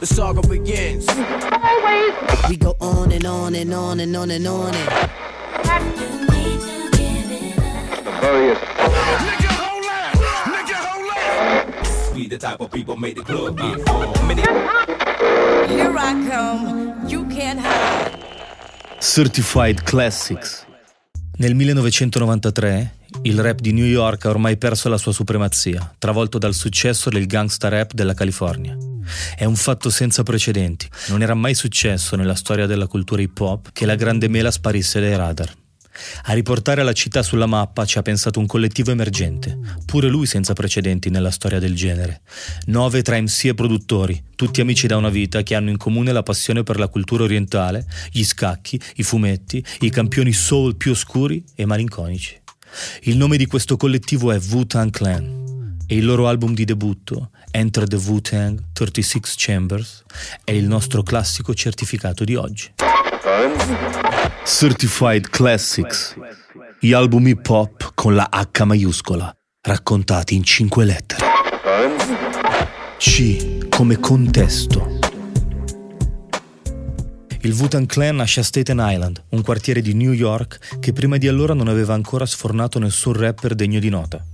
The 0.00 0.06
saga 0.06 0.40
begins. 0.46 1.06
We 2.48 2.56
go 2.56 2.76
on 2.80 3.12
and 3.12 3.26
on 3.26 3.54
and 3.54 3.72
on 3.72 4.00
and 4.00 4.16
on 4.16 4.30
and 4.30 4.46
on 4.46 4.74
and. 4.74 4.88
Nigga, 8.26 9.50
hold 9.56 9.86
up! 9.86 10.14
Nigga, 10.52 10.74
hold 10.74 11.10
up! 11.12 12.14
We 12.14 12.28
the 12.28 12.38
type 12.38 12.60
of 12.60 12.70
people 12.70 12.96
make 12.96 13.16
the 13.16 13.22
club 13.22 13.56
get 13.56 13.80
full. 13.86 14.12
Here 15.68 15.94
I 15.96 16.12
come. 16.28 17.08
You 17.08 17.24
can't 17.26 17.60
hide. 17.60 18.24
Certified 19.00 19.84
Classics. 19.84 20.65
Nel 21.38 21.54
1993 21.54 22.94
il 23.22 23.38
rap 23.38 23.60
di 23.60 23.72
New 23.72 23.84
York 23.84 24.24
ha 24.24 24.30
ormai 24.30 24.56
perso 24.56 24.88
la 24.88 24.96
sua 24.96 25.12
supremazia, 25.12 25.94
travolto 25.98 26.38
dal 26.38 26.54
successo 26.54 27.10
del 27.10 27.26
gangsta 27.26 27.68
rap 27.68 27.92
della 27.92 28.14
California. 28.14 28.74
È 29.36 29.44
un 29.44 29.56
fatto 29.56 29.90
senza 29.90 30.22
precedenti. 30.22 30.88
Non 31.08 31.20
era 31.20 31.34
mai 31.34 31.54
successo 31.54 32.16
nella 32.16 32.34
storia 32.34 32.64
della 32.64 32.86
cultura 32.86 33.20
hip 33.20 33.38
hop 33.38 33.68
che 33.74 33.84
la 33.84 33.96
grande 33.96 34.28
mela 34.28 34.50
sparisse 34.50 34.98
dai 34.98 35.14
radar. 35.14 35.52
A 36.24 36.32
riportare 36.32 36.82
la 36.82 36.92
città 36.92 37.22
sulla 37.22 37.46
mappa 37.46 37.84
ci 37.84 37.98
ha 37.98 38.02
pensato 38.02 38.38
un 38.38 38.46
collettivo 38.46 38.90
emergente, 38.90 39.58
pure 39.84 40.08
lui 40.08 40.26
senza 40.26 40.52
precedenti 40.52 41.10
nella 41.10 41.30
storia 41.30 41.58
del 41.58 41.74
genere. 41.74 42.22
Nove 42.66 43.02
tra 43.02 43.20
MC 43.20 43.46
e 43.46 43.54
produttori, 43.54 44.22
tutti 44.34 44.60
amici 44.60 44.86
da 44.86 44.96
una 44.96 45.08
vita 45.08 45.42
che 45.42 45.54
hanno 45.54 45.70
in 45.70 45.76
comune 45.76 46.12
la 46.12 46.22
passione 46.22 46.62
per 46.62 46.78
la 46.78 46.88
cultura 46.88 47.24
orientale, 47.24 47.86
gli 48.10 48.24
scacchi, 48.24 48.80
i 48.96 49.02
fumetti, 49.02 49.64
i 49.80 49.90
campioni 49.90 50.32
soul 50.32 50.76
più 50.76 50.92
oscuri 50.92 51.44
e 51.54 51.64
malinconici. 51.64 52.40
Il 53.02 53.16
nome 53.16 53.36
di 53.36 53.46
questo 53.46 53.76
collettivo 53.76 54.32
è 54.32 54.38
Wu-Tang 54.38 54.90
Clan 54.90 55.44
e 55.86 55.96
il 55.96 56.04
loro 56.04 56.28
album 56.28 56.52
di 56.52 56.64
debutto, 56.64 57.30
Enter 57.50 57.86
the 57.86 57.96
Wu-Tang 57.96 58.60
36 58.72 59.20
Chambers, 59.36 60.04
è 60.44 60.50
il 60.50 60.66
nostro 60.66 61.02
classico 61.02 61.54
certificato 61.54 62.24
di 62.24 62.34
oggi. 62.34 62.72
Certified 64.44 65.28
Classics, 65.28 66.14
gli 66.80 66.92
album 66.92 67.26
hip 67.28 67.48
hop 67.48 67.92
con 67.94 68.14
la 68.14 68.28
H 68.30 68.64
maiuscola, 68.64 69.34
raccontati 69.62 70.34
in 70.34 70.42
cinque 70.42 70.84
lettere. 70.84 71.24
C 72.98 73.68
come 73.68 73.98
contesto. 73.98 74.98
Il 77.42 77.52
Wu-Tang 77.52 77.86
Clan 77.86 78.16
nasce 78.16 78.40
a 78.40 78.42
Staten 78.42 78.78
Island, 78.80 79.22
un 79.30 79.42
quartiere 79.42 79.80
di 79.80 79.94
New 79.94 80.12
York 80.12 80.78
che 80.80 80.92
prima 80.92 81.16
di 81.16 81.28
allora 81.28 81.54
non 81.54 81.68
aveva 81.68 81.94
ancora 81.94 82.26
sfornato 82.26 82.78
nessun 82.78 83.12
rapper 83.12 83.54
degno 83.54 83.78
di 83.78 83.88
nota. 83.88 84.24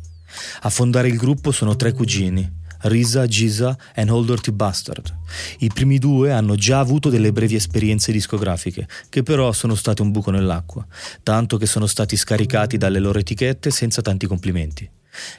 A 0.63 0.71
fondare 0.71 1.09
il 1.09 1.17
gruppo 1.17 1.53
sono 1.53 1.77
tre 1.77 1.93
cugini, 1.93 2.51
Risa, 2.83 3.27
Giza 3.27 3.77
e 3.95 4.09
Old 4.11 4.27
Dirty 4.27 4.51
Bastard. 4.53 5.15
I 5.59 5.71
primi 5.73 5.99
due 5.99 6.33
hanno 6.33 6.55
già 6.55 6.79
avuto 6.79 7.09
delle 7.09 7.33
brevi 7.33 7.55
esperienze 7.55 8.13
discografiche, 8.13 8.89
che 9.09 9.23
però 9.23 9.53
sono 9.53 9.75
state 9.75 10.03
un 10.03 10.11
buco 10.11 10.31
nell'acqua, 10.31 10.87
tanto 11.23 11.57
che 11.57 11.67
sono 11.67 11.87
stati 11.87 12.17
scaricati 12.17 12.77
dalle 12.77 12.99
loro 12.99 13.19
etichette 13.19 13.71
senza 13.71 14.03
tanti 14.03 14.27
complimenti. 14.27 14.89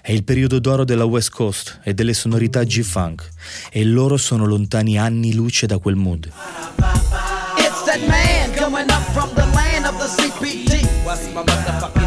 È 0.01 0.11
il 0.11 0.23
periodo 0.23 0.59
d'oro 0.59 0.83
della 0.85 1.05
West 1.05 1.31
Coast 1.31 1.79
e 1.83 1.93
delle 1.93 2.13
sonorità 2.13 2.63
G-Funk, 2.63 3.27
e 3.71 3.83
loro 3.83 4.17
sono 4.17 4.45
lontani 4.45 4.97
anni 4.97 5.33
luce 5.33 5.65
da 5.65 5.79
quel 5.79 5.95
mood. 5.95 6.31
It's 7.57 7.83
that 7.85 7.99
man 8.07 8.53
coming 8.55 8.89
up 8.89 9.03
from 9.11 9.33
the 9.33 9.45
land 9.53 9.85
of 9.85 9.97
the 9.97 10.07
CPT. 10.21 10.85
What's 11.03 11.25
my 11.33 11.41
motherfucking 11.41 12.02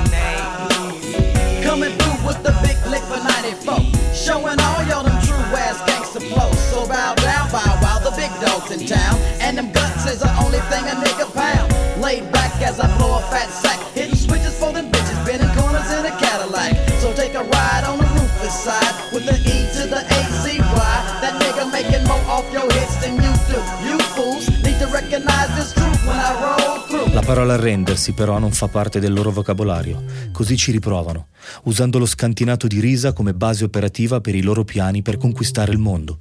La 27.12 27.22
parola 27.22 27.54
arrendersi 27.54 28.12
però 28.12 28.38
non 28.38 28.52
fa 28.52 28.68
parte 28.68 29.00
del 29.00 29.12
loro 29.12 29.30
vocabolario, 29.30 30.04
così 30.32 30.56
ci 30.56 30.70
riprovano, 30.70 31.28
usando 31.64 31.98
lo 31.98 32.04
scantinato 32.04 32.66
di 32.66 32.78
risa 32.78 33.12
come 33.14 33.32
base 33.32 33.64
operativa 33.64 34.20
per 34.20 34.34
i 34.34 34.42
loro 34.42 34.64
piani 34.64 35.00
per 35.00 35.16
conquistare 35.16 35.72
il 35.72 35.78
mondo. 35.78 36.20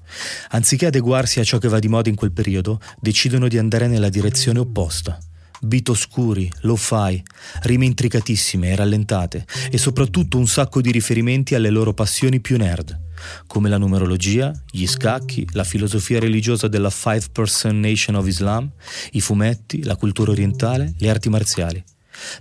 Anziché 0.51 0.85
adeguarsi 0.85 1.41
a 1.41 1.43
ciò 1.43 1.57
che 1.57 1.67
va 1.67 1.79
di 1.79 1.89
moda 1.89 2.09
in 2.09 2.15
quel 2.15 2.31
periodo, 2.31 2.79
decidono 2.99 3.49
di 3.49 3.57
andare 3.57 3.87
nella 3.87 4.09
direzione 4.09 4.59
opposta. 4.59 5.17
Beat 5.59 5.89
oscuri, 5.89 6.49
lo-fi, 6.61 7.21
rime 7.63 7.85
intricatissime 7.85 8.69
e 8.69 8.75
rallentate 8.75 9.45
e 9.69 9.77
soprattutto 9.77 10.37
un 10.37 10.47
sacco 10.47 10.79
di 10.79 10.91
riferimenti 10.91 11.55
alle 11.55 11.69
loro 11.69 11.93
passioni 11.93 12.39
più 12.39 12.57
nerd, 12.57 13.04
come 13.47 13.69
la 13.69 13.77
numerologia, 13.77 14.53
gli 14.69 14.87
scacchi, 14.87 15.47
la 15.51 15.63
filosofia 15.63 16.19
religiosa 16.19 16.67
della 16.67 16.89
Five 16.89 17.25
Person 17.31 17.79
Nation 17.79 18.15
of 18.15 18.27
Islam, 18.27 18.71
i 19.11 19.21
fumetti, 19.21 19.83
la 19.83 19.95
cultura 19.95 20.31
orientale, 20.31 20.93
le 20.97 21.09
arti 21.09 21.29
marziali. 21.29 21.83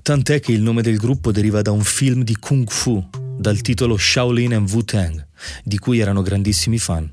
Tant'è 0.03 0.41
che 0.41 0.53
il 0.53 0.63
nome 0.63 0.83
del 0.83 0.97
gruppo 0.97 1.33
deriva 1.33 1.63
da 1.63 1.73
un 1.73 1.83
film 1.83 2.23
di 2.23 2.37
Kung 2.37 2.71
Fu, 2.71 3.05
dal 3.37 3.61
titolo 3.61 3.97
Shaolin 3.97 4.55
and 4.55 4.71
Wu-Tang, 4.71 5.27
di 5.65 5.79
cui 5.79 5.99
erano 5.99 6.23
grandissimi 6.23 6.79
fan. 6.79 7.09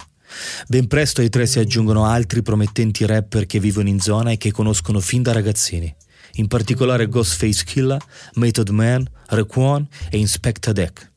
Ben 0.68 0.88
presto 0.88 1.22
ai 1.22 1.30
tre 1.30 1.46
si 1.46 1.60
aggiungono 1.60 2.06
altri 2.06 2.42
promettenti 2.42 3.06
rapper 3.06 3.46
che 3.46 3.60
vivono 3.60 3.90
in 3.90 4.00
zona 4.00 4.32
e 4.32 4.38
che 4.38 4.52
conoscono 4.52 5.00
fin 5.00 5.24
da 5.24 5.34
ragazzini, 5.34 5.94
in 6.34 6.48
particolare 6.48 7.08
Ghostface 7.08 7.64
Killa, 7.66 8.00
Method 8.36 8.70
Man, 8.70 9.06
Raekwon 9.28 9.88
e 10.10 10.18
Inspector 10.18 10.74
Deck. 10.74 11.11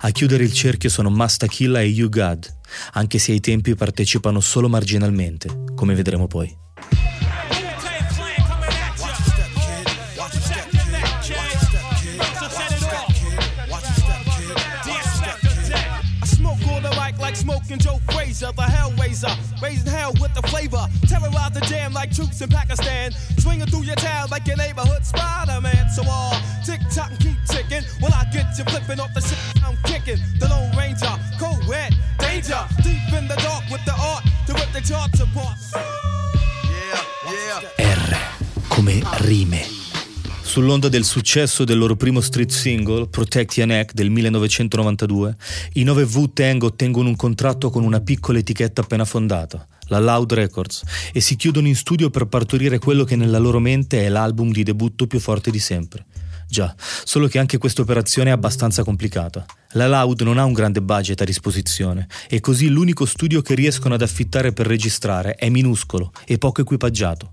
A 0.00 0.10
chiudere 0.10 0.44
il 0.44 0.52
cerchio 0.52 0.88
sono 0.88 1.10
Masta 1.10 1.46
Killa 1.46 1.80
e 1.80 1.86
You 1.86 2.08
God, 2.08 2.46
anche 2.92 3.18
se 3.18 3.32
ai 3.32 3.40
tempi 3.40 3.74
partecipano 3.74 4.40
solo 4.40 4.68
marginalmente, 4.68 5.64
come 5.74 5.94
vedremo 5.94 6.26
poi. 6.26 6.65
Like 17.26 17.34
smoking 17.34 17.78
Joe 17.78 17.98
Frazier, 18.12 18.52
the 18.52 18.62
Hellraiser, 18.62 19.34
raising 19.60 19.90
hell 19.90 20.12
with 20.20 20.32
the 20.34 20.42
flavor. 20.42 20.86
Terrorize 21.08 21.50
the 21.50 21.60
jam 21.62 21.92
like 21.92 22.14
troops 22.14 22.40
in 22.40 22.48
Pakistan, 22.48 23.10
swinging 23.38 23.66
through 23.66 23.82
your 23.82 23.96
town 23.96 24.28
like 24.30 24.46
your 24.46 24.56
neighborhood 24.56 25.04
Spider-Man. 25.04 25.90
So 25.90 26.04
all 26.08 26.36
tick 26.64 26.78
tock 26.94 27.10
and 27.10 27.18
keep 27.18 27.38
ticking. 27.48 27.82
When 27.98 28.12
I 28.12 28.22
get 28.32 28.46
you 28.56 28.64
flipping 28.64 29.00
off 29.00 29.12
the 29.12 29.20
shit 29.20 29.38
I'm 29.64 29.76
kicking, 29.82 30.22
the 30.38 30.46
Lone 30.46 30.70
Ranger, 30.78 31.14
co-ed, 31.40 31.96
danger, 32.20 32.62
deep 32.84 33.12
in 33.12 33.26
the 33.26 33.36
dark 33.42 33.64
with 33.72 33.84
the 33.84 33.94
art 33.98 34.22
to 34.46 34.52
rip 34.54 34.70
the 34.72 34.80
charts 34.80 35.18
apart. 35.18 35.58
Yeah, 35.74 37.02
yeah. 37.26 37.90
R 37.90 38.70
come 38.70 38.86
rime. 39.26 39.75
Sull'onda 40.56 40.88
del 40.88 41.04
successo 41.04 41.64
del 41.64 41.76
loro 41.76 41.96
primo 41.96 42.22
street 42.22 42.50
single, 42.50 43.08
Protect 43.08 43.58
Your 43.58 43.68
Neck 43.68 43.92
del 43.92 44.08
1992, 44.08 45.36
i 45.74 45.82
9 45.82 46.02
Wu-Tang 46.04 46.62
ottengono 46.62 47.10
un 47.10 47.16
contratto 47.16 47.68
con 47.68 47.84
una 47.84 48.00
piccola 48.00 48.38
etichetta 48.38 48.80
appena 48.80 49.04
fondata, 49.04 49.68
la 49.88 49.98
Loud 49.98 50.32
Records, 50.32 50.82
e 51.12 51.20
si 51.20 51.36
chiudono 51.36 51.66
in 51.66 51.76
studio 51.76 52.08
per 52.08 52.24
partorire 52.24 52.78
quello 52.78 53.04
che 53.04 53.16
nella 53.16 53.36
loro 53.36 53.58
mente 53.58 54.06
è 54.06 54.08
l'album 54.08 54.50
di 54.50 54.62
debutto 54.62 55.06
più 55.06 55.20
forte 55.20 55.50
di 55.50 55.58
sempre. 55.58 56.06
Già, 56.48 56.74
solo 57.04 57.28
che 57.28 57.38
anche 57.38 57.58
questa 57.58 57.82
operazione 57.82 58.30
è 58.30 58.32
abbastanza 58.32 58.82
complicata. 58.82 59.44
La 59.72 59.86
Loud 59.86 60.22
non 60.22 60.38
ha 60.38 60.44
un 60.46 60.54
grande 60.54 60.80
budget 60.80 61.20
a 61.20 61.24
disposizione 61.26 62.06
e 62.30 62.40
così 62.40 62.68
l'unico 62.68 63.04
studio 63.04 63.42
che 63.42 63.54
riescono 63.54 63.92
ad 63.92 64.00
affittare 64.00 64.54
per 64.54 64.66
registrare 64.66 65.34
è 65.34 65.50
minuscolo 65.50 66.12
e 66.24 66.38
poco 66.38 66.62
equipaggiato. 66.62 67.32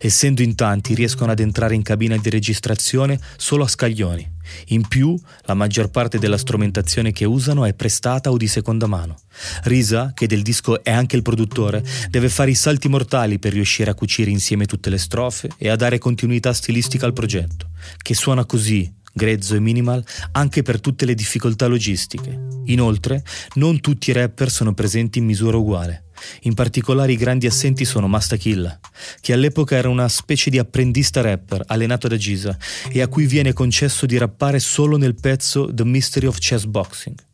Essendo 0.00 0.42
in 0.42 0.54
tanti, 0.54 0.94
riescono 0.94 1.30
ad 1.30 1.40
entrare 1.40 1.74
in 1.74 1.82
cabina 1.82 2.16
di 2.16 2.30
registrazione 2.30 3.18
solo 3.36 3.64
a 3.64 3.68
scaglioni. 3.68 4.36
In 4.68 4.86
più, 4.88 5.18
la 5.42 5.54
maggior 5.54 5.90
parte 5.90 6.18
della 6.18 6.38
strumentazione 6.38 7.12
che 7.12 7.24
usano 7.24 7.64
è 7.64 7.74
prestata 7.74 8.30
o 8.30 8.36
di 8.36 8.46
seconda 8.46 8.86
mano. 8.86 9.16
Risa, 9.64 10.12
che 10.14 10.26
del 10.26 10.42
disco 10.42 10.82
è 10.82 10.90
anche 10.90 11.16
il 11.16 11.22
produttore, 11.22 11.84
deve 12.08 12.28
fare 12.28 12.50
i 12.50 12.54
salti 12.54 12.88
mortali 12.88 13.38
per 13.38 13.52
riuscire 13.52 13.90
a 13.90 13.94
cucire 13.94 14.30
insieme 14.30 14.66
tutte 14.66 14.90
le 14.90 14.98
strofe 14.98 15.50
e 15.58 15.68
a 15.68 15.76
dare 15.76 15.98
continuità 15.98 16.52
stilistica 16.52 17.06
al 17.06 17.12
progetto, 17.12 17.70
che 18.00 18.14
suona 18.14 18.44
così, 18.44 18.90
grezzo 19.12 19.54
e 19.54 19.60
minimal, 19.60 20.04
anche 20.32 20.62
per 20.62 20.80
tutte 20.80 21.04
le 21.04 21.14
difficoltà 21.14 21.66
logistiche. 21.66 22.46
Inoltre, 22.66 23.22
non 23.54 23.80
tutti 23.80 24.10
i 24.10 24.12
rapper 24.12 24.50
sono 24.50 24.74
presenti 24.74 25.18
in 25.18 25.24
misura 25.24 25.56
uguale. 25.56 26.04
In 26.42 26.54
particolare 26.54 27.12
i 27.12 27.16
grandi 27.16 27.46
assenti 27.46 27.84
sono 27.84 28.08
Masta 28.08 28.36
Killa, 28.36 28.78
che 29.20 29.32
all'epoca 29.32 29.76
era 29.76 29.88
una 29.88 30.08
specie 30.08 30.50
di 30.50 30.58
apprendista 30.58 31.20
rapper 31.20 31.62
allenato 31.66 32.08
da 32.08 32.16
Giza 32.16 32.56
e 32.90 33.00
a 33.02 33.08
cui 33.08 33.26
viene 33.26 33.52
concesso 33.52 34.06
di 34.06 34.16
rappare 34.16 34.58
solo 34.58 34.96
nel 34.96 35.14
pezzo 35.14 35.72
The 35.72 35.84
Mystery 35.84 36.26
of 36.26 36.38
Chess 36.38 36.64
Boxing. 36.64 37.26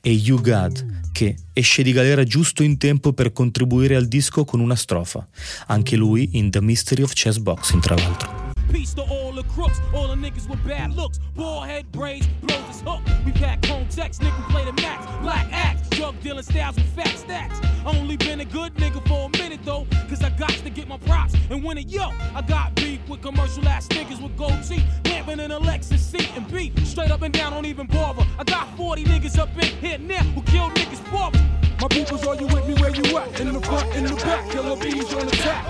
e 0.00 0.10
You 0.10 0.40
God, 0.40 1.10
che 1.12 1.36
esce 1.52 1.82
di 1.82 1.92
galera 1.92 2.24
giusto 2.24 2.62
in 2.62 2.78
tempo 2.78 3.12
per 3.12 3.32
contribuire 3.32 3.94
al 3.94 4.06
disco 4.06 4.44
con 4.44 4.60
una 4.60 4.76
strofa, 4.76 5.26
anche 5.66 5.96
lui 5.96 6.30
in 6.32 6.50
The 6.50 6.60
Mystery 6.60 7.02
of 7.02 7.12
Chess 7.12 7.38
Boxing 7.38 7.80
tra 7.80 7.94
l'altro. 7.94 8.47
Peace 8.70 8.92
to 8.94 9.02
all 9.02 9.32
the 9.32 9.44
crooks, 9.44 9.80
all 9.94 10.08
the 10.08 10.14
niggas 10.14 10.48
with 10.48 10.62
bad 10.66 10.94
looks. 10.94 11.18
Ball 11.34 11.62
head 11.62 11.90
braids, 11.90 12.26
blows 12.42 12.64
his 12.66 12.80
hook. 12.82 13.00
We 13.24 13.32
pack 13.32 13.64
home 13.64 13.88
checks, 13.88 14.18
nigga 14.18 14.50
play 14.50 14.64
the 14.64 14.72
max. 14.74 15.06
Black 15.22 15.46
axe, 15.52 15.88
drug 15.90 16.20
dealing 16.22 16.42
styles 16.42 16.76
with 16.76 16.86
fat 16.94 17.16
stacks. 17.16 17.58
Only 17.86 18.16
been 18.16 18.40
a 18.40 18.44
good 18.44 18.74
nigga 18.74 19.06
for 19.08 19.30
a 19.32 19.38
minute 19.38 19.60
though, 19.64 19.86
cause 20.08 20.22
I 20.22 20.30
got 20.30 20.50
to 20.50 20.70
get 20.70 20.86
my 20.86 20.98
props 20.98 21.34
and 21.50 21.64
win 21.64 21.78
it. 21.78 21.88
Yo, 21.88 22.10
I 22.34 22.42
got 22.42 22.74
beef 22.74 23.00
with 23.08 23.22
commercial 23.22 23.66
ass 23.66 23.88
niggas 23.88 24.22
with 24.22 24.36
gold 24.36 24.62
teeth, 24.62 24.84
lamping 25.06 25.40
in 25.40 25.50
a 25.50 25.60
Lexus 25.60 25.98
seat 25.98 26.30
and 26.36 26.46
beat. 26.52 26.78
Straight 26.80 27.10
up 27.10 27.22
and 27.22 27.32
down, 27.32 27.52
don't 27.52 27.64
even 27.64 27.86
bother. 27.86 28.26
I 28.38 28.44
got 28.44 28.76
40 28.76 29.04
niggas 29.04 29.38
up 29.38 29.48
in 29.56 29.64
here 29.78 29.98
now 29.98 30.22
who 30.34 30.42
kill 30.42 30.68
niggas 30.70 31.02
poverty. 31.06 31.42
My 31.80 31.88
people's 31.88 32.26
are 32.26 32.34
you 32.34 32.46
with 32.46 32.66
me 32.66 32.74
where 32.74 32.90
you 32.90 33.16
at? 33.16 33.40
In 33.40 33.52
the 33.52 33.60
front, 33.60 33.94
in 33.94 34.04
the 34.04 34.14
back, 34.16 34.50
killer 34.50 34.76
bees 34.76 35.14
on 35.14 35.26
attack. 35.26 35.64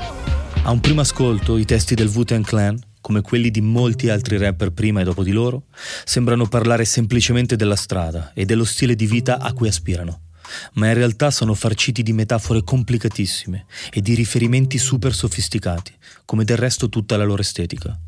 A 0.65 0.71
un 0.71 0.81
primo 0.81 1.01
ascolto, 1.01 1.57
i 1.57 1.65
testi 1.65 1.95
del 1.95 2.09
Wu-Tang 2.09 2.45
Clan 2.45 2.88
come 3.01 3.21
quelli 3.21 3.51
di 3.51 3.61
molti 3.61 4.09
altri 4.09 4.37
rapper 4.37 4.71
prima 4.71 5.01
e 5.01 5.05
dopo 5.05 5.23
di 5.23 5.33
loro, 5.33 5.65
sembrano 6.05 6.47
parlare 6.47 6.85
semplicemente 6.85 7.57
della 7.57 7.77
strada 7.77 8.33
e 8.35 8.45
dello 8.45 8.65
stile 8.65 8.95
di 8.95 9.07
vita 9.07 9.39
a 9.39 9.53
cui 9.53 9.69
aspirano, 9.69 10.23
ma 10.75 10.89
in 10.89 10.95
realtà 10.95 11.31
sono 11.31 11.55
farciti 11.55 12.03
di 12.03 12.13
metafore 12.13 12.63
complicatissime 12.63 13.67
e 13.91 14.01
di 14.01 14.15
riferimenti 14.15 14.79
super 14.79 15.15
sofisticati, 15.15 15.93
come 16.25 16.45
del 16.45 16.57
resto 16.57 16.89
tutta 16.89 17.17
la 17.17 17.25
loro 17.25 17.43
estetica. 17.43 17.99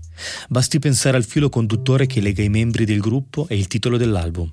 Basti 0.48 0.78
pensare 0.78 1.16
al 1.16 1.24
filo 1.24 1.48
conduttore 1.48 2.06
che 2.06 2.20
lega 2.20 2.42
i 2.42 2.48
membri 2.48 2.84
del 2.84 3.00
gruppo 3.00 3.46
e 3.48 3.56
il 3.56 3.66
titolo 3.66 3.96
dell'album. 3.96 4.52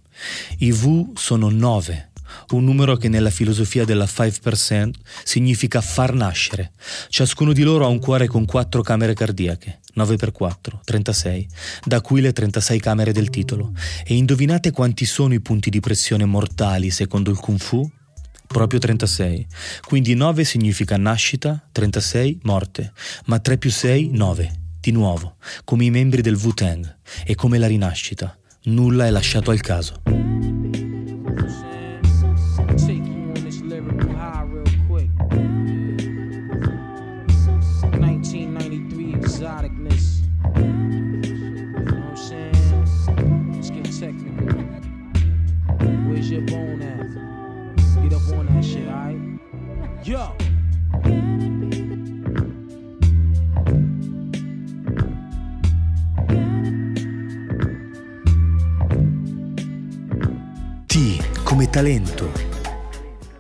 I 0.60 0.72
V 0.72 1.18
sono 1.18 1.50
nove, 1.50 2.12
un 2.51 2.63
numero 2.63 2.95
che 2.95 3.10
nella 3.10 3.30
filosofia 3.30 3.84
della 3.84 4.06
5% 4.06 4.92
significa 5.24 5.81
far 5.81 6.13
nascere. 6.13 6.72
Ciascuno 7.10 7.54
di 7.54 7.63
loro 7.63 7.86
ha 7.86 7.89
un 7.89 8.00
cuore 8.00 8.28
con 8.28 8.45
quattro 8.45 8.81
camere 8.81 9.13
cardiache, 9.13 9.80
9x4, 9.97 10.79
36, 10.83 11.47
da 11.83 11.99
qui 12.01 12.21
le 12.21 12.31
36 12.31 12.79
camere 12.79 13.11
del 13.11 13.29
titolo. 13.29 13.73
E 14.05 14.15
indovinate 14.15 14.71
quanti 14.71 15.05
sono 15.05 15.33
i 15.33 15.41
punti 15.41 15.69
di 15.69 15.79
pressione 15.79 16.25
mortali 16.25 16.91
secondo 16.91 17.31
il 17.31 17.38
Kung 17.38 17.59
Fu? 17.59 17.89
Proprio 18.45 18.79
36. 18.79 19.45
Quindi 19.85 20.13
9 20.13 20.44
significa 20.45 20.95
nascita, 20.95 21.67
36 21.71 22.39
morte, 22.44 22.94
ma 23.25 23.39
3 23.39 23.57
più 23.57 23.71
6 23.71 24.11
9. 24.11 24.59
Di 24.79 24.91
nuovo, 24.91 25.35
come 25.65 25.85
i 25.85 25.89
membri 25.89 26.21
del 26.21 26.35
Wu-Tang 26.35 26.97
e 27.25 27.35
come 27.35 27.57
la 27.57 27.67
rinascita. 27.67 28.38
Nulla 28.65 29.05
è 29.05 29.09
lasciato 29.09 29.51
al 29.51 29.59
caso. 29.59 30.01
Exoticness. 39.38 40.22
You 40.56 40.63
know 41.22 41.94
what 41.94 42.10
I'm 42.10 42.18
saying? 42.18 43.54
Let's 43.54 43.69
get 43.69 43.86
technical. 43.86 44.62
Where's 46.07 46.31
your 46.31 46.42
bone 46.42 46.81
at? 46.81 46.98
Get 48.01 48.13
up 48.13 48.28
on 48.34 48.48
that 48.48 48.66
shit, 48.66 48.88
alright? 48.88 49.19
Yo! 50.04 50.34
T 60.88 61.22
come 61.45 61.68
talento. 61.68 62.28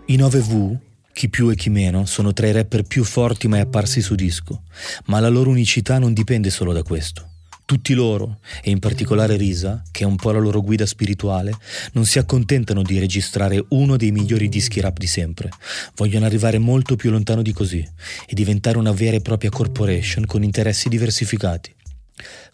I 0.09 0.13
9V, 0.13 0.79
chi 1.17 1.29
più 1.29 1.49
e 1.49 1.55
chi 1.55 1.71
meno, 1.71 2.05
sono 2.05 2.31
tra 2.31 2.45
i 2.45 2.51
rapper 2.51 2.83
più 2.83 3.03
forti 3.03 3.47
mai 3.47 3.61
apparsi 3.61 4.01
su 4.01 4.13
disco, 4.13 4.61
ma 5.05 5.19
la 5.19 5.29
loro 5.29 5.49
unicità 5.49 5.97
non 5.97 6.13
dipende 6.13 6.51
solo 6.51 6.73
da 6.73 6.83
questo. 6.83 7.27
Tutti 7.65 7.95
loro, 7.95 8.37
e 8.61 8.69
in 8.69 8.77
particolare 8.77 9.35
Risa, 9.35 9.81
che 9.89 10.03
è 10.03 10.05
un 10.05 10.15
po' 10.15 10.29
la 10.29 10.37
loro 10.37 10.61
guida 10.61 10.85
spirituale, 10.85 11.57
non 11.93 12.05
si 12.05 12.19
accontentano 12.19 12.83
di 12.83 12.99
registrare 12.99 13.65
uno 13.69 13.97
dei 13.97 14.11
migliori 14.11 14.47
dischi 14.47 14.79
rap 14.79 14.99
di 14.99 15.07
sempre. 15.07 15.49
Vogliono 15.95 16.25
arrivare 16.25 16.59
molto 16.59 16.95
più 16.95 17.09
lontano 17.09 17.41
di 17.41 17.51
così 17.51 17.79
e 17.79 18.35
diventare 18.35 18.77
una 18.77 18.91
vera 18.91 19.15
e 19.15 19.21
propria 19.21 19.49
corporation 19.49 20.23
con 20.27 20.43
interessi 20.43 20.87
diversificati. 20.87 21.73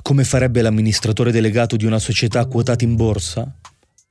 Come 0.02 0.24
farebbe 0.24 0.62
l'amministratore 0.62 1.34
delegato 1.34 1.76
di 1.76 1.84
una 1.86 2.00
società 2.00 2.46
quotata 2.46 2.86
in 2.86 2.96
borsa? 2.96 3.58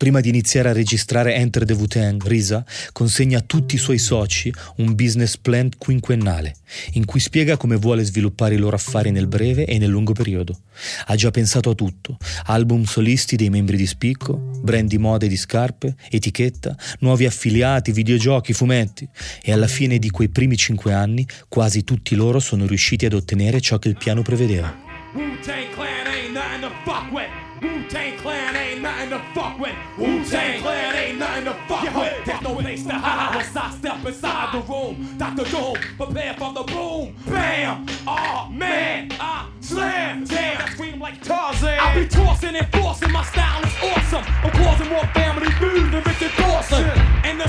Prima 0.03 0.19
di 0.19 0.31
iniziare 0.31 0.71
a 0.71 0.73
registrare 0.73 1.37
Enter 1.37 1.65
the 1.65 1.75
Wu-Tang, 1.75 2.27
Risa 2.27 2.65
consegna 2.91 3.39
a 3.39 3.41
tutti 3.41 3.77
i 3.77 3.79
suoi 3.79 3.99
soci 3.99 4.53
un 4.79 4.97
business 4.97 5.37
plan 5.37 5.69
quinquennale, 5.79 6.57
in 6.95 7.05
cui 7.05 7.21
spiega 7.21 7.57
come 7.57 7.77
vuole 7.77 8.03
sviluppare 8.03 8.57
i 8.57 8.59
loro 8.59 8.75
affari 8.75 9.13
nel 9.13 9.29
breve 9.29 9.65
e 9.65 9.79
nel 9.79 9.91
lungo 9.91 10.13
periodo. 10.13 10.59
Ha 11.07 11.15
già 11.15 11.31
pensato 11.31 11.71
a 11.71 11.75
tutto, 11.77 12.19
album 12.47 12.83
solisti 12.83 13.37
dei 13.37 13.49
membri 13.49 13.77
di 13.77 13.87
spicco, 13.87 14.51
brand 14.61 14.89
di 14.89 14.99
moda 14.99 15.27
e 15.27 15.29
di 15.29 15.37
scarpe, 15.37 15.95
etichetta, 16.11 16.77
nuovi 16.99 17.25
affiliati, 17.25 17.93
videogiochi, 17.93 18.53
fumetti, 18.53 19.09
e 19.41 19.53
alla 19.53 19.69
fine 19.69 20.01
di 20.01 20.11
quei 20.11 20.31
primi 20.31 20.57
cinque 20.57 20.93
anni 20.93 21.25
quasi 21.47 21.85
tutti 21.85 22.17
loro 22.17 22.41
sono 22.41 22.67
riusciti 22.67 23.07
ad 23.07 23.13
ottenere 23.13 23.61
ciò 23.61 23.79
che 23.79 23.87
il 23.87 23.97
piano 23.97 24.23
prevedeva. 24.23 24.67
Wu-Tang 25.15 25.71
Clan 25.75 26.07
ain't 26.09 26.33
nothing 26.33 26.63
to 26.63 26.73
fuck 26.85 27.13
with. 27.13 27.52
Wu-Tang 27.63 28.19
Clan 28.19 28.57
ain't 28.57 28.83
nothing 28.83 29.11
to 29.11 29.21
fuck 29.35 29.57
with. 29.59 29.75
Wu-Tang 29.97 30.61
Clan 30.63 30.95
ain't 30.97 31.19
nothing 31.19 31.45
to 31.45 31.55
fuck 31.69 31.95
with. 31.95 32.25
There's 32.25 32.43
no 32.43 32.55
place 32.57 32.85
to 32.87 32.93
hide 32.93 33.35
once 33.37 33.57
I 33.57 33.71
step 33.71 34.05
inside 34.05 34.53
the 34.53 34.73
room. 34.73 35.17
Dr. 35.17 35.45
Doom, 35.45 35.77
prepare 35.97 36.35
for 36.35 36.53
the 36.53 36.63
boom. 36.65 37.15
Bam! 37.27 37.87
Oh 38.07 38.49
man, 38.51 39.13
I 39.21 39.49
slam. 39.61 40.25
Damn, 40.25 40.61
I 40.61 40.71
scream 40.71 40.99
like 40.99 41.23
Tarzan. 41.23 41.79
I 41.79 41.95
be 41.95 42.09
tossing 42.09 42.57
and 42.57 42.67
forcing. 42.73 43.13
My 43.13 43.25
style 43.25 43.63
is 43.63 43.75
awesome. 43.83 44.25
I'm 44.43 44.51
causing 44.51 44.89
more 44.89 45.07
family 45.15 45.51
feud 45.53 45.93
than 45.93 46.03
Richard 46.03 46.33
Dawson. 46.37 46.85
And 47.25 47.41
the 47.41 47.49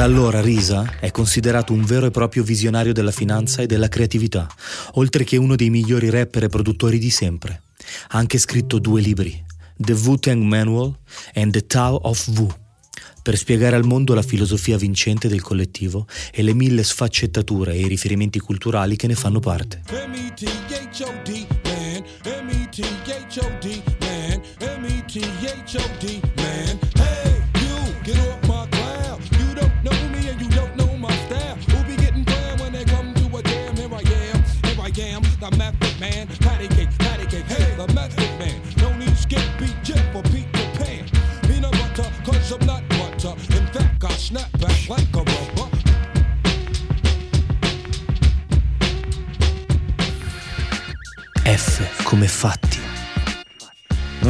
Da 0.00 0.06
allora 0.06 0.40
Risa 0.40 0.98
è 0.98 1.10
considerato 1.10 1.74
un 1.74 1.84
vero 1.84 2.06
e 2.06 2.10
proprio 2.10 2.42
visionario 2.42 2.94
della 2.94 3.10
finanza 3.10 3.60
e 3.60 3.66
della 3.66 3.88
creatività, 3.88 4.48
oltre 4.92 5.24
che 5.24 5.36
uno 5.36 5.56
dei 5.56 5.68
migliori 5.68 6.08
rapper 6.08 6.44
e 6.44 6.48
produttori 6.48 6.98
di 6.98 7.10
sempre. 7.10 7.64
Ha 8.08 8.16
anche 8.16 8.38
scritto 8.38 8.78
due 8.78 9.02
libri, 9.02 9.44
The 9.76 9.92
Wu-Tang 9.92 10.42
Manual 10.42 10.98
and 11.34 11.52
The 11.52 11.66
Tao 11.66 11.96
of 11.96 12.28
Wu, 12.28 12.48
per 13.22 13.36
spiegare 13.36 13.76
al 13.76 13.84
mondo 13.84 14.14
la 14.14 14.22
filosofia 14.22 14.78
vincente 14.78 15.28
del 15.28 15.42
collettivo 15.42 16.06
e 16.32 16.42
le 16.42 16.54
mille 16.54 16.82
sfaccettature 16.82 17.74
e 17.74 17.80
i 17.80 17.86
riferimenti 17.86 18.38
culturali 18.38 18.96
che 18.96 19.06
ne 19.06 19.14
fanno 19.14 19.40
parte. 19.40 19.82
M-E-T-H-O-D, 19.90 21.49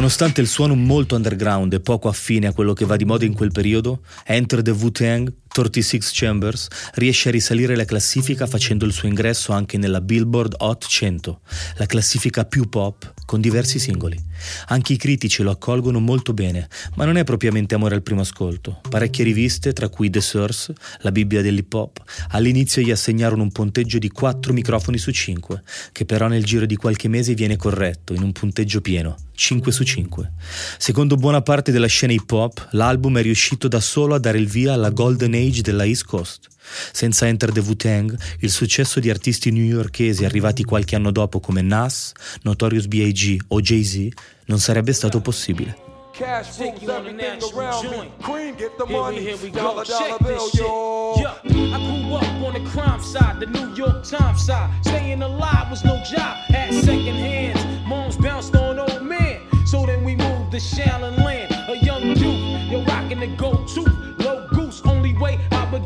Nonostante 0.01 0.41
il 0.41 0.47
suono 0.47 0.73
molto 0.73 1.15
underground 1.15 1.71
e 1.73 1.79
poco 1.79 2.07
affine 2.07 2.47
a 2.47 2.53
quello 2.53 2.73
che 2.73 2.85
va 2.85 2.95
di 2.95 3.05
moda 3.05 3.23
in 3.23 3.33
quel 3.33 3.51
periodo, 3.51 3.99
Enter 4.25 4.63
the 4.63 4.71
Wu-Tang, 4.71 5.31
36 5.51 5.99
Chambers, 6.11 6.67
riesce 6.93 7.29
a 7.29 7.31
risalire 7.31 7.75
la 7.75 7.85
classifica 7.85 8.47
facendo 8.47 8.85
il 8.85 8.93
suo 8.93 9.07
ingresso 9.07 9.51
anche 9.51 9.77
nella 9.77 10.01
Billboard 10.01 10.55
Hot 10.59 10.85
100, 10.87 11.41
la 11.77 11.85
classifica 11.85 12.45
più 12.45 12.69
pop 12.69 13.13
con 13.25 13.41
diversi 13.41 13.79
singoli. 13.79 14.19
Anche 14.67 14.93
i 14.93 14.97
critici 14.97 15.43
lo 15.43 15.51
accolgono 15.51 15.99
molto 15.99 16.33
bene, 16.33 16.67
ma 16.95 17.05
non 17.05 17.17
è 17.17 17.23
propriamente 17.23 17.75
amore 17.75 17.95
al 17.95 18.01
primo 18.01 18.21
ascolto. 18.21 18.81
Parecchie 18.89 19.23
riviste, 19.23 19.71
tra 19.73 19.87
cui 19.89 20.09
The 20.09 20.21
Source, 20.21 20.73
la 20.99 21.11
Bibbia 21.11 21.41
dell'hip 21.41 21.73
hop, 21.73 22.01
all'inizio 22.29 22.81
gli 22.81 22.91
assegnarono 22.91 23.43
un 23.43 23.51
punteggio 23.51 23.99
di 23.99 24.09
4 24.09 24.51
microfoni 24.51 24.97
su 24.97 25.11
5, 25.11 25.63
che 25.91 26.05
però 26.05 26.27
nel 26.27 26.43
giro 26.43 26.65
di 26.65 26.75
qualche 26.75 27.07
mese 27.07 27.33
viene 27.33 27.55
corretto 27.55 28.13
in 28.13 28.23
un 28.23 28.31
punteggio 28.31 28.81
pieno, 28.81 29.15
5 29.33 29.71
su 29.71 29.83
5. 29.83 30.31
Secondo 30.77 31.15
buona 31.15 31.41
parte 31.41 31.71
della 31.71 31.87
scena 31.87 32.13
hip 32.13 32.31
hop, 32.31 32.69
l'album 32.71 33.17
è 33.17 33.21
riuscito 33.21 33.67
da 33.67 33.79
solo 33.79 34.15
a 34.15 34.19
dare 34.19 34.39
il 34.39 34.47
via 34.47 34.73
alla 34.73 34.89
Golden 34.89 35.33
Age 35.33 35.40
della 35.49 35.85
East 35.85 36.05
Coast. 36.05 36.47
Senza 36.91 37.25
Enter 37.27 37.51
the 37.51 37.59
Wu-Tang, 37.61 38.17
il 38.39 38.49
successo 38.51 38.99
di 38.99 39.09
artisti 39.09 39.49
newyorkesi 39.51 40.23
arrivati 40.25 40.63
qualche 40.63 40.95
anno 40.95 41.11
dopo 41.11 41.39
come 41.39 41.61
Nas, 41.61 42.11
Notorious 42.43 42.85
B.I.G. 42.87 43.37
o 43.47 43.59
Jay-Z 43.59 44.07
non 44.45 44.59
sarebbe 44.59 44.93
stato 44.93 45.19
possibile. 45.21 45.75
Cash 46.13 46.57
Take 46.57 46.71
rules 46.71 46.81
you 46.81 46.89
on 46.91 46.95
a 46.95 47.09
everything 47.09 47.39
natural 47.41 47.59
around 47.59 47.83
me. 47.85 47.89
joint. 47.95 48.11
Cream, 48.21 48.55
get 48.55 48.71
the 48.77 48.85
Here 48.85 48.95
we, 48.95 49.01
money. 49.01 49.19
here 49.21 49.37
we 49.41 49.49
go. 49.49 49.61
Dollar, 49.61 49.85
Check 49.85 49.97
dollar 49.97 50.17
this 50.19 50.27
bill, 50.27 50.49
shit. 50.49 50.59
y'all. 50.59 51.19
Yeah, 51.19 51.75
I 51.75 51.79
grew 51.79 52.13
up 52.13 52.43
on 52.45 52.53
the 52.53 52.69
crime 52.69 53.01
side, 53.01 53.39
the 53.39 53.47
New 53.47 53.73
York 53.73 54.03
Times 54.03 54.45
side. 54.45 54.69
Staying 54.83 55.21
alive 55.23 55.69
was 55.71 55.83
no 55.83 55.95
job, 56.03 56.35
had 56.49 56.73
second 56.83 57.15
hands. 57.15 57.59
Moms 57.87 58.17
bounced 58.17 58.55
on 58.55 58.77
old 58.77 59.01
men. 59.03 59.39
So 59.65 59.85
then 59.85 60.03
we 60.03 60.15
moved 60.17 60.51
to 60.51 60.57
Shallon 60.59 61.15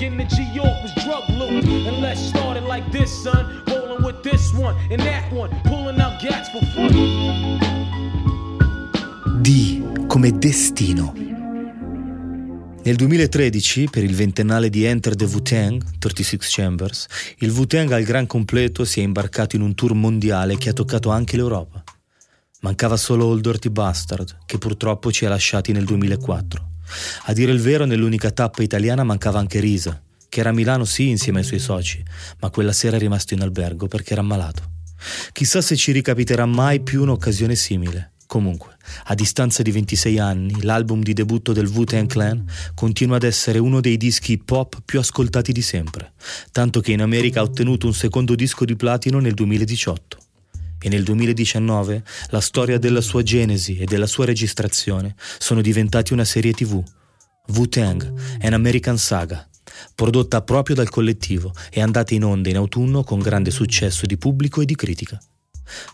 I 0.05 0.09
begin 0.09 0.27
to 0.27 0.35
G-York 0.35 0.81
was 0.83 0.93
drug 1.03 1.27
loot. 1.29 1.63
And 1.87 1.99
let's 1.99 2.21
start 2.21 2.57
it 2.57 2.63
like 2.63 2.87
this, 2.91 3.09
son. 3.09 3.63
Rolling 3.65 4.03
with 4.03 4.21
this 4.21 4.53
one 4.53 4.75
and 4.91 5.01
that 5.01 5.31
one. 5.31 5.49
Pulling 5.63 5.99
out 5.99 6.21
gats 6.21 6.49
for 6.49 6.63
fun. 6.75 7.59
D 9.41 9.81
come 10.07 10.37
destino. 10.37 11.11
Nel 12.83 12.95
2013, 12.95 13.89
per 13.89 14.03
il 14.03 14.13
ventennale 14.13 14.69
di 14.69 14.83
Enter 14.83 15.15
the 15.15 15.25
Wu-Tang, 15.25 15.97
36 15.97 16.37
Chambers, 16.39 17.07
il 17.39 17.49
Wu-Tang 17.49 17.91
al 17.91 18.03
gran 18.03 18.27
completo 18.27 18.85
si 18.85 18.99
è 18.99 19.03
imbarcato 19.03 19.55
in 19.55 19.63
un 19.63 19.73
tour 19.73 19.95
mondiale 19.95 20.55
che 20.57 20.69
ha 20.69 20.73
toccato 20.73 21.09
anche 21.09 21.35
l'Europa. 21.35 21.83
Mancava 22.59 22.95
solo 22.95 23.25
Old 23.25 23.41
Dirty 23.41 23.69
Bastard, 23.69 24.43
che 24.45 24.59
purtroppo 24.59 25.11
ci 25.11 25.25
ha 25.25 25.29
lasciati 25.29 25.71
nel 25.71 25.85
2004. 25.85 26.73
A 27.25 27.33
dire 27.33 27.51
il 27.51 27.59
vero, 27.59 27.85
nell'unica 27.85 28.31
tappa 28.31 28.63
italiana 28.63 29.03
mancava 29.03 29.39
anche 29.39 29.59
Risa, 29.59 30.01
che 30.29 30.39
era 30.39 30.49
a 30.49 30.53
Milano 30.53 30.85
sì 30.85 31.09
insieme 31.09 31.39
ai 31.39 31.45
suoi 31.45 31.59
soci, 31.59 32.03
ma 32.39 32.49
quella 32.49 32.73
sera 32.73 32.97
è 32.97 32.99
rimasto 32.99 33.33
in 33.33 33.41
albergo 33.41 33.87
perché 33.87 34.13
era 34.13 34.21
ammalato. 34.21 34.71
Chissà 35.31 35.61
se 35.61 35.75
ci 35.75 35.91
ricapiterà 35.91 36.45
mai 36.45 36.81
più 36.81 37.01
un'occasione 37.01 37.55
simile. 37.55 38.11
Comunque, 38.27 38.75
a 39.05 39.13
distanza 39.13 39.61
di 39.61 39.71
26 39.71 40.17
anni, 40.19 40.63
l'album 40.63 41.01
di 41.03 41.13
debutto 41.13 41.53
del 41.53 41.67
Wu-Tang 41.67 42.07
Clan 42.07 42.43
continua 42.73 43.17
ad 43.17 43.23
essere 43.23 43.59
uno 43.59 43.79
dei 43.81 43.97
dischi 43.97 44.33
hip 44.33 44.49
hop 44.49 44.81
più 44.83 44.99
ascoltati 44.99 45.51
di 45.51 45.61
sempre, 45.61 46.13
tanto 46.51 46.81
che 46.81 46.91
in 46.91 47.01
America 47.01 47.39
ha 47.39 47.43
ottenuto 47.43 47.85
un 47.85 47.93
secondo 47.93 48.33
disco 48.33 48.65
di 48.65 48.75
platino 48.75 49.19
nel 49.19 49.35
2018. 49.35 50.24
E 50.85 50.87
nel 50.87 51.01
2019 51.01 52.03
la 52.29 52.39
storia 52.39 52.77
della 52.77 53.01
sua 53.01 53.23
genesi 53.23 53.75
e 53.79 53.85
della 53.85 54.05
sua 54.05 54.25
registrazione 54.25 55.15
sono 55.39 55.61
diventati 55.61 56.13
una 56.13 56.25
serie 56.25 56.53
tv. 56.53 56.79
Wu-Tang, 57.55 58.13
An 58.41 58.53
American 58.53 58.99
Saga, 58.99 59.49
prodotta 59.95 60.43
proprio 60.43 60.75
dal 60.75 60.89
collettivo 60.89 61.51
e 61.71 61.81
andata 61.81 62.13
in 62.13 62.23
onda 62.23 62.49
in 62.49 62.57
autunno 62.57 63.03
con 63.03 63.17
grande 63.17 63.49
successo 63.49 64.05
di 64.05 64.15
pubblico 64.15 64.61
e 64.61 64.65
di 64.65 64.75
critica. 64.75 65.19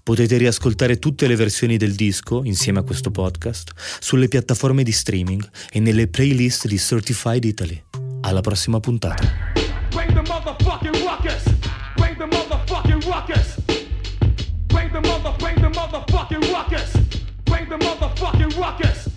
Potete 0.03 0.35
riascoltare 0.35 0.99
tutte 0.99 1.25
le 1.25 1.37
versioni 1.37 1.77
del 1.77 1.95
disco, 1.95 2.43
insieme 2.43 2.79
a 2.79 2.83
questo 2.83 3.11
podcast, 3.11 3.71
sulle 4.01 4.27
piattaforme 4.27 4.83
di 4.83 4.91
streaming 4.91 5.49
e 5.71 5.79
nelle 5.79 6.09
playlist 6.09 6.67
di 6.67 6.77
Certified 6.77 7.45
Italy. 7.45 7.81
Alla 8.23 8.41
prossima 8.41 8.81
puntata. 8.81 9.23
Bring 9.91 10.11
the 10.11 10.29
motherfucking 10.29 10.97
ruckus. 10.97 11.43
Bring 11.95 12.17
the 12.17 12.25
motherfucking 12.25 13.01
ruckus. 13.05 13.60
Bring 14.91 15.03
the 15.03 15.09
mother, 15.09 15.37
bring 15.39 15.55
the 15.55 15.69
motherfucking 15.69 16.51
ruckus. 16.51 16.93
Bring 17.45 17.69
the 17.69 17.77
motherfucking 17.77 18.59
ruckus. 18.59 19.07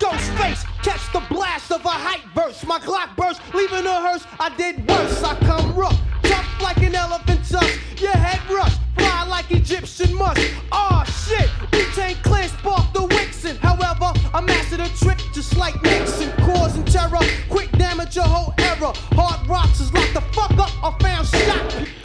Ghost 0.00 0.30
face, 0.32 0.64
catch 0.82 1.12
the 1.12 1.22
blast 1.32 1.70
of 1.70 1.84
a 1.84 1.88
hype 1.88 2.22
burst. 2.34 2.66
My 2.66 2.80
Glock 2.80 3.14
burst, 3.16 3.40
leaving 3.54 3.86
a 3.86 4.00
hearse. 4.00 4.26
I 4.40 4.48
did 4.56 4.88
worse. 4.88 5.22
I 5.22 5.36
come 5.36 5.72
rough, 5.76 5.96
tough 6.24 6.60
like 6.60 6.78
an 6.78 6.96
elephant 6.96 7.48
tusk. 7.48 7.78
Your 8.00 8.10
head 8.10 8.40
rush, 8.50 8.74
fly 8.98 9.24
like 9.28 9.52
Egyptian 9.52 10.16
musk. 10.16 10.42
Oh 10.72 11.04
shit, 11.06 11.33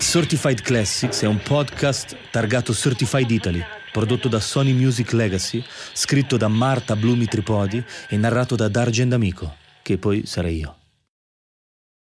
Certified 0.10 0.62
Classics 0.64 1.22
è 1.22 1.28
un 1.28 1.38
podcast 1.38 2.18
targato 2.32 2.74
Certified 2.74 3.30
Italy, 3.30 3.64
prodotto 3.92 4.28
da 4.28 4.40
Sony 4.40 4.74
Music 4.74 5.12
Legacy, 5.12 5.64
scritto 5.94 6.36
da 6.36 6.48
Marta 6.48 6.96
Blumi 6.96 7.28
Tripodi 7.28 7.84
e 8.08 8.18
narrato 8.18 8.56
da 8.56 8.68
Dargen 8.70 9.10
D'Amico, 9.10 9.54
che 9.84 10.00
poi 10.00 10.26
sarei 10.26 10.58
io. 10.58 10.79